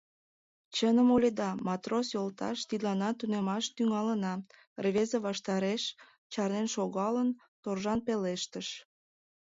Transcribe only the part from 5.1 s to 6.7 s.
ваштареш чарнен